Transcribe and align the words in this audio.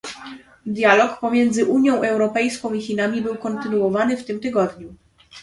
Dialog 0.65 1.19
pomiędzy 1.19 1.65
Unią 1.65 2.01
Europejską 2.01 2.73
i 2.73 2.81
Chinami 2.81 3.21
był 3.21 3.35
kontynuowany 3.35 4.17
w 4.17 4.25
tym 4.25 4.39
tygodniu 4.39 4.95